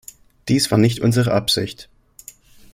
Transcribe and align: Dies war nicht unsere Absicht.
Dies 0.47 0.71
war 0.71 0.79
nicht 0.79 0.99
unsere 1.01 1.31
Absicht. 1.31 1.87